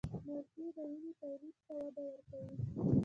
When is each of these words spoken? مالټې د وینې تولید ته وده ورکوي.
مالټې 0.25 0.65
د 0.75 0.77
وینې 0.89 1.11
تولید 1.21 1.55
ته 1.65 1.73
وده 1.81 2.01
ورکوي. 2.09 2.53